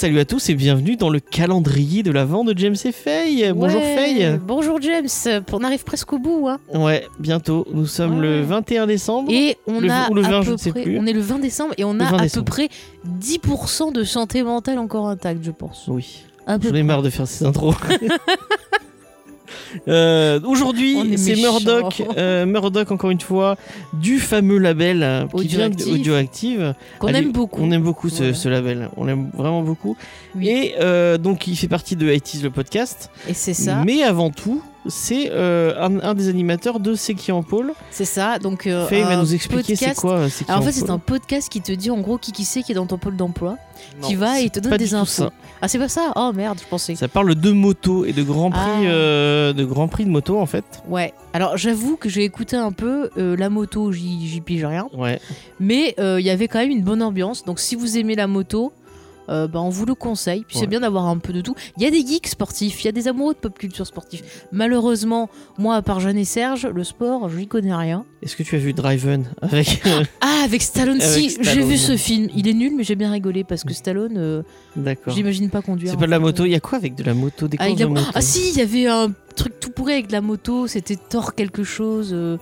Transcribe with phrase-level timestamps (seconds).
[0.00, 3.52] salut à tous et bienvenue dans le calendrier de l'Avent de James et Faye.
[3.54, 4.38] Bonjour Faye.
[4.46, 5.06] Bonjour James,
[5.52, 6.48] on arrive presque au bout.
[6.48, 6.58] Hein.
[6.72, 7.66] Ouais, bientôt.
[7.74, 8.22] Nous sommes Ouais.
[8.38, 9.30] le 21 décembre.
[9.30, 10.98] Et on Le- a le à 20, je peu ne sais près, plus.
[10.98, 12.70] on est le 20 décembre et on a 20 à peu près
[13.06, 15.84] 10% de santé mentale encore intacte, je pense.
[15.88, 16.22] Oui.
[16.48, 17.74] J'en ai marre de faire ces intros.
[19.88, 21.36] Euh, Aujourd'hui, c'est.
[21.36, 23.56] Murdoch, euh, Murdoch encore une fois,
[23.92, 25.86] du fameux label euh, qui vient Audioactive.
[25.96, 26.74] d'Audioactive.
[26.98, 27.62] Qu'on aime beaucoup.
[27.62, 28.34] On aime beaucoup ce, Voilà.
[28.34, 29.96] ce label, on l'aime vraiment beaucoup.
[30.34, 30.48] Oui.
[30.48, 33.10] Et euh, donc il fait partie de IT's le podcast.
[33.28, 37.32] Et c'est ça, Mais avant tout, c'est euh, un, un des animateurs de C'est qui
[37.32, 37.72] en pôle.
[37.90, 38.38] c'est ça.
[38.38, 40.66] Donc, euh, Faye va nous expliquer c'est podcast- quoi euh, C'est qui Alors en en
[40.66, 42.86] fait, c'est un podcast qui te dit en gros qui qui c'est qui est dans
[42.86, 43.56] ton pôle d'emploi,
[44.00, 45.06] Non, qui va et te donne des infos.
[45.24, 45.30] ça.
[45.62, 46.12] Ah, c'est pas ça?
[46.16, 46.94] Oh merde, je pensais.
[46.94, 48.80] Ça parle de moto et de grand prix, Ah.
[48.84, 50.64] euh, de grand prix de moto en fait.
[50.88, 51.12] Ouais.
[51.34, 54.88] Alors j'avoue que j'ai écouté un peu euh, la moto, j'y j'y pige rien.
[54.96, 55.20] Ouais.
[55.60, 57.44] Mais euh, il y avait quand même une bonne ambiance.
[57.44, 58.72] Donc si vous aimez la moto,
[59.28, 60.44] euh, bah, on vous le conseille.
[60.46, 60.62] Puis Ouais.
[60.62, 61.54] c'est bien d'avoir un peu de tout.
[61.76, 64.22] Il y a des geeks sportifs, il y a des amoureux de pop culture sportif.
[64.52, 68.04] Malheureusement, moi, à part Jeanne et Serge, le sport, j'y connais rien.
[68.22, 69.82] Est-ce que tu as vu Driven avec
[70.20, 72.28] Ah, avec Stallone, si, j'ai vu ce film.
[72.36, 74.42] Il est nul, mais j'ai bien rigolé parce que Stallone, euh,
[74.76, 75.14] D'accord.
[75.14, 75.90] j'imagine pas conduire.
[75.92, 76.22] C'est pas de la fait.
[76.22, 76.44] moto.
[76.44, 78.06] Il y a quoi avec de la moto Des Ah, courses il a- de moto
[78.14, 81.34] ah, si, il y avait un truc tout pourri avec de la moto, c'était Thor
[81.34, 82.36] quelque chose, euh,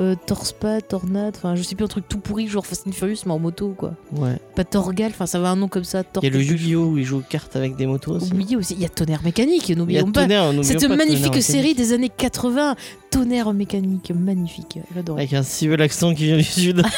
[0.00, 2.92] euh, Thor Spa, Tornade, enfin je sais plus un truc tout pourri, genre Fast and
[2.92, 3.92] Furious mais en moto quoi.
[4.16, 4.36] Ouais.
[4.56, 6.42] Pas Torgal, enfin ça avait un nom comme ça, Il y a le.
[6.42, 8.32] Yu-Gi-Oh où ils jouent aux cartes avec des motos aussi.
[8.34, 8.74] Oui, aussi.
[8.74, 10.22] Il y a Tonnerre Mécanique, n'oublions pas.
[10.22, 12.76] Tonnerre, n'oublions Cette pas magnifique série des années 80,
[13.10, 14.78] Tonnerre Mécanique, magnifique.
[14.94, 15.22] J'adorais.
[15.22, 16.82] Avec un si bel accent qui vient du sud.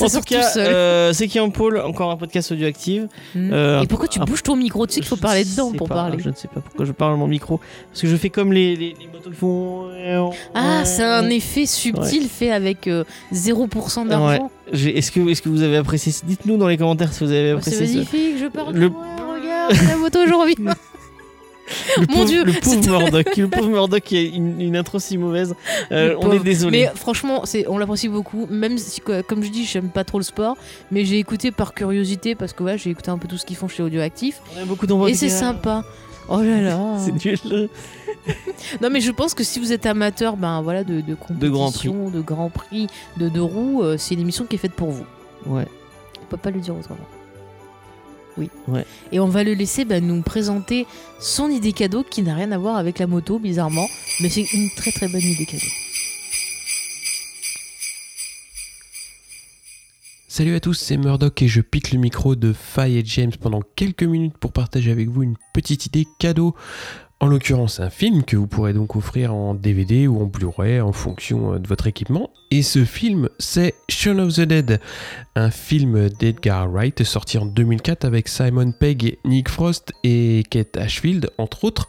[0.00, 3.08] En tout cas, euh, c'est qui en pôle Encore un podcast audioactive.
[3.34, 3.50] Hmm.
[3.52, 4.86] euh, Et pourquoi tu un- bouges ton micro?
[4.86, 6.18] Tu sais qu'il faut parler dedans pour pas, parler.
[6.20, 7.58] Je ne sais pas pourquoi je parle mon micro.
[7.88, 10.30] Parce que je fais comme les, les, les motos qui font.
[10.54, 14.50] Ah, c'est un effet subtil fait avec euh, 0% d'argent.
[14.72, 16.12] Est-ce que, est que vous avez apprécié?
[16.24, 17.92] Dites-nous dans les commentaires si vous avez c'est apprécié ça.
[17.94, 19.04] magnifique, je parle Le- de moi,
[19.40, 20.54] regarde, la moto aujourd'hui.
[21.96, 24.98] Le Mon pauvre, Dieu, le pauvre Murdoch, le pauvre Murdoch qui a une, une intro
[24.98, 25.54] si mauvaise.
[25.90, 26.82] Euh, on est désolé.
[26.86, 28.46] Mais franchement, c'est, on l'apprécie beaucoup.
[28.50, 30.56] Même si, comme je dis, j'aime pas trop le sport,
[30.90, 33.56] mais j'ai écouté par curiosité parce que ouais, j'ai écouté un peu tout ce qu'ils
[33.56, 35.84] font chez Audioactif On a beaucoup d'envois et de c'est sympa.
[36.28, 36.98] Oh là là.
[37.04, 37.68] C'est nul.
[38.80, 42.20] Non, mais je pense que si vous êtes amateur, ben voilà, de, de compétition, de
[42.20, 45.04] grand prix, de deux roues, euh, c'est une émission qui est faite pour vous.
[45.46, 45.66] Ouais.
[46.22, 46.98] On peut pas le dire autrement.
[48.36, 48.50] Oui.
[48.68, 48.86] Ouais.
[49.10, 50.86] Et on va le laisser ben, nous présenter
[51.20, 53.86] son idée cadeau qui n'a rien à voir avec la moto, bizarrement,
[54.20, 55.66] mais c'est une très très bonne idée cadeau.
[60.34, 63.60] Salut à tous, c'est Murdoch et je pique le micro de Faye et James pendant
[63.76, 66.54] quelques minutes pour partager avec vous une petite idée cadeau.
[67.22, 70.90] En l'occurrence, un film que vous pourrez donc offrir en DVD ou en Blu-ray en
[70.90, 72.30] fonction euh, de votre équipement.
[72.50, 74.80] Et ce film, c'est Shaun of the Dead,
[75.36, 81.30] un film d'Edgar Wright sorti en 2004 avec Simon Pegg, Nick Frost et Kate Ashfield,
[81.38, 81.88] entre autres.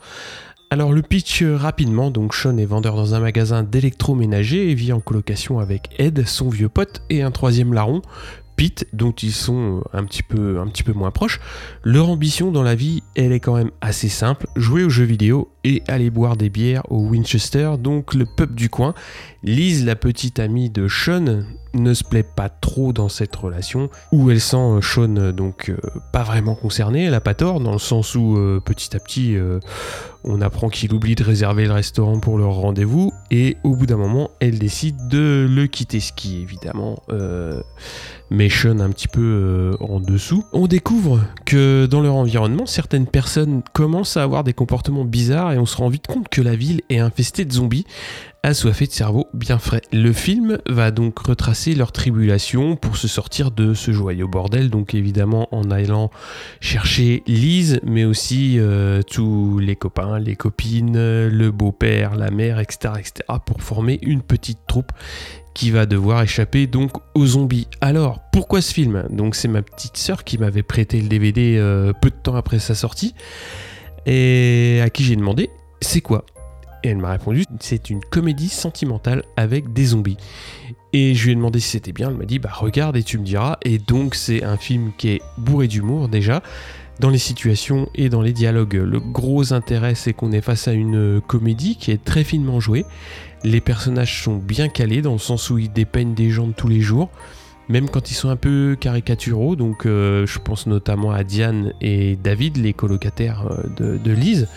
[0.69, 4.93] Alors le pitch euh, rapidement, donc Sean est vendeur dans un magasin d'électroménager et vit
[4.93, 8.03] en colocation avec Ed, son vieux pote, et un troisième larron,
[8.55, 11.39] Pete, dont ils sont euh, un petit peu, un petit peu moins proches.
[11.83, 15.52] Leur ambition dans la vie, elle est quand même assez simple, jouer aux jeux vidéo
[15.63, 18.93] et aller boire des bières au Winchester, donc le pub du coin.
[19.43, 21.43] Lise, la petite amie de Sean,
[21.73, 25.69] ne se plaît pas trop dans cette relation, où elle sent euh, Sean euh, donc
[25.69, 25.77] euh,
[26.11, 29.35] pas vraiment concerné, elle a pas tort, dans le sens où petit à petit
[30.23, 33.97] on apprend qu'il oublie de réserver le restaurant pour leur rendez-vous, et au bout d'un
[33.97, 36.97] moment elle décide de le quitter, ce qui évidemment
[38.29, 40.43] met Sean un petit peu en dessous.
[40.53, 45.57] On découvre que dans leur environnement, certaines personnes commencent à avoir des comportements bizarres et
[45.57, 47.85] on se rend vite compte que la ville est infestée de zombies
[48.43, 49.81] assoiffés de cerveau bien frais.
[49.93, 54.93] Le film va donc retracer leur tribulation pour se sortir de ce joyeux bordel, donc
[54.93, 56.11] évidemment en allant
[56.59, 60.97] chercher Lise, mais aussi euh, tous les copains, les copines,
[61.27, 63.13] le beau-père, la mère, etc., etc.,
[63.45, 64.91] pour former une petite troupe
[65.53, 67.67] qui va devoir échapper donc aux zombies.
[67.79, 69.05] Alors, pourquoi ce film?
[69.09, 72.59] Donc c'est ma petite sœur qui m'avait prêté le DVD euh, peu de temps après
[72.59, 73.13] sa sortie,
[74.05, 75.49] et à qui j'ai demandé,
[75.81, 76.25] c'est quoi?
[76.83, 80.17] Et elle m'a répondu, c'est une comédie sentimentale avec des zombies.
[80.91, 83.17] Et je lui ai demandé si c'était bien, elle m'a dit, bah regarde et tu
[83.17, 83.57] me diras.
[83.63, 86.43] Et donc c'est un film qui est bourré d'humour déjà,
[86.99, 88.75] dans les situations et dans les dialogues.
[88.75, 92.85] Le gros intérêt c'est qu'on est face à une comédie qui est très finement jouée.
[93.43, 96.67] Les personnages sont bien calés dans le sens où ils dépeignent des gens de tous
[96.67, 97.09] les jours.
[97.69, 102.17] Même quand ils sont un peu caricaturaux, donc euh, je pense notamment à Diane et
[102.17, 104.47] David, les colocataires euh, de, de Lise,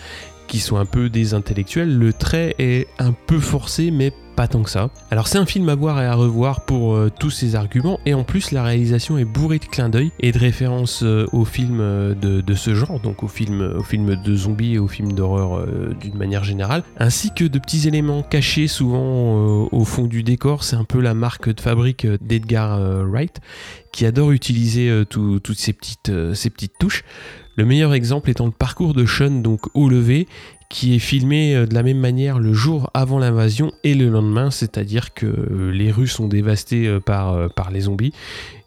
[0.47, 4.61] qui sont un peu des intellectuels, le trait est un peu forcé, mais pas tant
[4.61, 4.91] que ça.
[5.09, 8.13] Alors c'est un film à voir et à revoir pour euh, tous ces arguments, et
[8.13, 11.79] en plus la réalisation est bourrée de clins d'œil et de références euh, aux films
[11.81, 13.73] euh, de, ce genre, donc aux films,
[14.23, 15.65] de zombies et aux films d'horreur
[15.99, 20.63] d'une manière générale, ainsi que de petits éléments cachés souvent au fond du décor.
[20.63, 23.39] C'est un peu la marque de fabrique d'Edgar Wright,
[23.91, 27.03] qui adore utiliser tout- toutes ces petites, ces petites touches.
[27.55, 30.27] Le meilleur exemple étant le parcours de Sean, donc au lever,
[30.69, 34.51] qui est filmé euh, de la même manière le jour avant l'invasion et le lendemain,
[34.51, 38.13] c'est-à-dire que euh, les rues sont dévastées euh, par, par les zombies.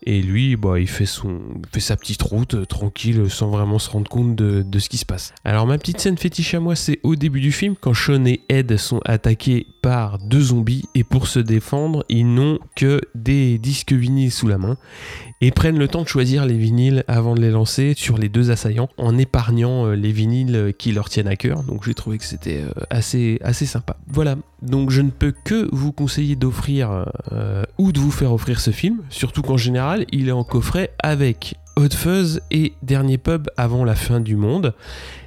[0.03, 1.41] Et lui, bah, il fait, son,
[1.73, 4.97] fait sa petite route euh, tranquille sans vraiment se rendre compte de, de ce qui
[4.97, 5.35] se passe.
[5.45, 8.41] Alors ma petite scène fétiche à moi, c'est au début du film, quand Sean et
[8.49, 13.93] Ed sont attaqués par deux zombies et pour se défendre, ils n'ont que des disques
[13.93, 14.79] vinyles sous la main
[15.43, 18.51] et prennent le temps de choisir les vinyles avant de les lancer sur les deux
[18.51, 21.63] assaillants en épargnant euh, les vinyles euh, qui leur tiennent à cœur.
[21.63, 23.97] Donc j'ai trouvé que c'était assez, assez sympa.
[24.07, 27.07] Voilà, donc je ne peux que vous conseiller d'offrir
[27.79, 31.57] ou de vous faire offrir ce film, surtout qu'en général il est en coffret avec
[31.77, 34.75] Hot Fuzz et Dernier Pub avant la fin du monde.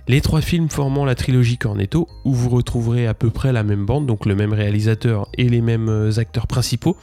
[0.08, 3.86] Les trois films formant la trilogie Cornetto, où vous retrouverez à peu près la même
[3.86, 6.98] bande, donc le même réalisateur et les mêmes euh, acteurs principaux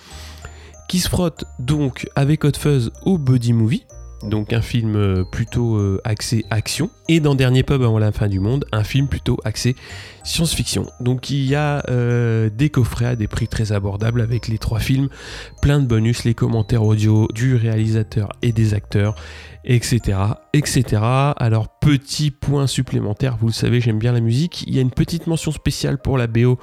[0.89, 3.85] qui se frotte donc avec Hot Fuzz au Buddy Movie,
[4.23, 8.29] donc un film euh, plutôt euh, axé action, et dans Dernier Pub avant la fin
[8.29, 9.77] du monde, un film plutôt axé
[10.25, 10.87] science-fiction.
[11.01, 14.79] Donc il y a euh, des coffrets à des prix très abordables avec les trois
[14.79, 15.09] films,
[15.63, 19.15] plein de bonus, les commentaires audio du réalisateur et des acteurs,
[19.65, 20.19] etc.
[20.53, 21.03] etc.
[21.37, 24.91] Alors petit point supplémentaire, vous le savez j'aime bien la musique, il y a une
[24.91, 26.59] petite mention spéciale pour la BO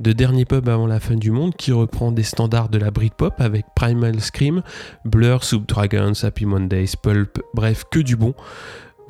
[0.00, 3.34] de Dernier Pub avant la fin du monde qui reprend des standards de la Britpop
[3.38, 4.62] avec Primal Scream,
[5.04, 6.92] Blur, Soup Dragons, Happy Mondays,
[7.54, 8.34] Bref, que du bon.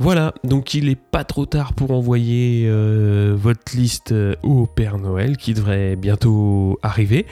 [0.01, 4.97] Voilà, donc il est pas trop tard pour envoyer euh, votre liste euh, au Père
[4.97, 7.27] Noël qui devrait bientôt arriver.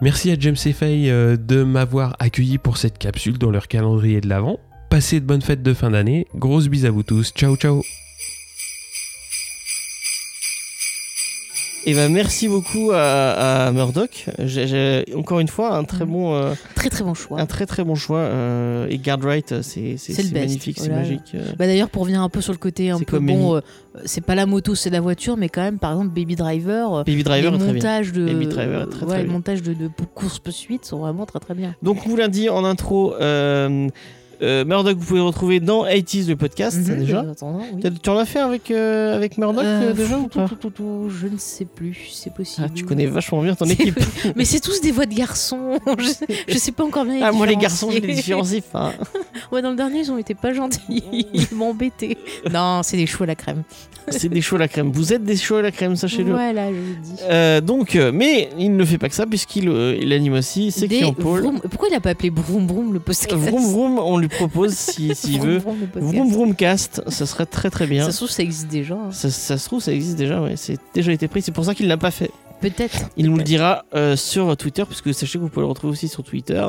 [0.00, 0.74] Merci à James et
[1.12, 4.58] euh, de m'avoir accueilli pour cette capsule dans leur calendrier de l'Avent.
[4.90, 6.26] Passez de bonnes fêtes de fin d'année.
[6.34, 7.32] Grosse bise à vous tous.
[7.32, 7.82] Ciao ciao.
[11.88, 14.26] Et ben merci beaucoup à, à Murdoch.
[14.44, 16.10] J'ai- encore une fois un très Mhm.
[16.12, 17.40] bon, euh, Très très bon choix.
[17.40, 18.18] un très très bon choix.
[18.18, 19.96] euh, et Guard Right, c'est
[20.34, 21.32] magnifique, c'est magique.
[21.34, 21.44] euh.
[21.58, 23.60] Bah d'ailleurs pour revenir un peu sur le côté un peu bon, euh,
[24.04, 27.04] c'est pas la moto c'est la voiture mais quand même par exemple Baby Driver, euh,
[27.04, 29.32] Baby Driver les montages de Baby Driver très, très ouais, les bien.
[29.32, 30.40] montages de, de course
[30.82, 31.74] sont vraiment très très bien.
[31.82, 33.14] Donc, on vous l'a dit en intro,
[34.42, 37.24] euh, Murdoch, vous pouvez le retrouver dans 80s le podcast Mhm, déjà.
[37.42, 37.82] oui.
[38.02, 40.54] Tu en as fait avec, euh, avec Murdoch Euh, euh, déjà ou tout, pas tout,
[40.56, 42.66] tout, tout, Je ne sais plus, c'est possible.
[42.68, 43.98] Ah, tu connais vachement bien ton équipe.
[44.36, 45.78] Mais c'est tous des voix de garçons.
[45.98, 47.14] je, je sais pas encore bien.
[47.16, 48.92] les Ah, moi, les garçons, je les différencie pas.
[49.52, 50.78] Ouais, dans le dernier, ils ont été pas gentils.
[51.12, 52.16] Ils m'embêtaient.
[52.50, 53.62] Non, c'est des choux à la crème.
[54.10, 54.90] C'est des choux à la crème.
[54.90, 56.30] Vous êtes des choux à la crème, sachez-le.
[56.32, 57.12] Voilà, je vous dis.
[57.24, 60.70] Euh, donc, euh, mais il ne fait pas que ça, puisqu'il euh, il anime aussi
[60.72, 63.98] C'est qui en vroom- Pourquoi il a pas appelé Broom Broom le podcast Vroom Vroom,
[63.98, 65.58] on lui propose si- s'il Vroom veut.
[65.58, 66.00] Vroom, le.
[66.00, 68.04] Vroom Vroom Cast, ça serait très très bien.
[68.06, 68.94] Ça se trouve, ça existe déjà.
[68.94, 69.10] hein.
[69.12, 70.54] Ça, ça se trouve, ça existe déjà, ouais.
[70.56, 72.30] C'est déjà été pris, c'est pour ça qu'il l'a pas fait.
[72.60, 73.08] Peut-être.
[73.16, 76.08] Il nous le dira euh, sur Twitter, puisque sachez que vous pouvez le retrouver aussi
[76.08, 76.64] sur Twitter,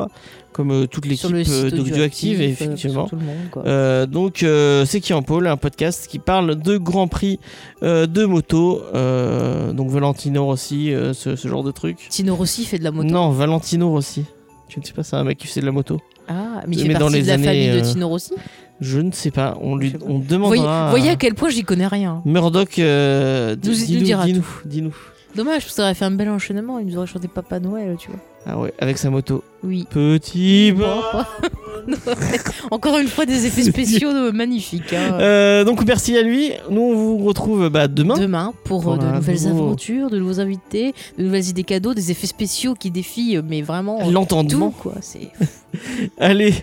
[0.52, 3.08] comme euh, toute l'équipe euh, d'Audioactive, Audioactive, effectivement.
[3.08, 3.64] sur tout le monde, quoi.
[3.66, 7.40] Euh, donc, euh, c'est qui en pôle, un podcast qui parle de Grand Prix
[7.82, 8.84] euh, de moto.
[8.94, 12.06] euh, donc, Valentino Rossi, euh, ce, ce genre de truc.
[12.10, 13.10] Tino Rossi fait de la moto.
[13.10, 14.26] Non, Valentino Rossi.
[14.68, 16.00] Tu ne sais pas, c'est un mec qui fait de la moto.
[16.28, 18.34] Ah, mais il Mais fait dans les de la années, famille de Tino Rossi.
[18.80, 20.90] Je ne sais pas, on, lui, Je on Voyez, demandera.
[20.92, 22.22] voyez à à quel point j'y connais rien.
[22.26, 24.96] Murdoch, euh, Nous- nous dis-nous, dira dis-nous, dis-nous.
[25.36, 26.80] Dommage, parce que ça aurait fait un bel enchaînement.
[26.80, 28.20] Il nous aurait chanté Papa Noël, tu vois.
[28.46, 29.44] Ah ouais, avec sa moto.
[29.64, 29.86] Oui.
[29.90, 30.74] Petit.
[32.72, 34.94] Encore une fois, des effets spéciaux de- magnifiques.
[34.94, 35.18] hein.
[35.20, 36.52] Euh, donc merci à lui.
[36.70, 38.18] Nous on vous retrouve bah, demain.
[38.18, 41.64] Demain pour euh, Pour de un nouvelles nouveau- aventures, de nouveaux invités, de nouvelles idées
[41.64, 44.72] cadeaux, des effets spéciaux qui défient, euh, mais vraiment euh, L'entendement.
[44.72, 44.94] tout quoi.
[45.02, 45.30] C'est
[46.20, 46.54] Allez,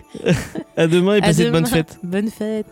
[0.75, 1.73] à demain et À passez de bonnes demain.
[1.75, 1.99] fêtes.
[2.03, 2.65] Bonne fête.